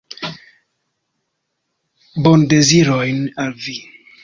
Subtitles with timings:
[2.23, 3.79] Bondezirojn al vi!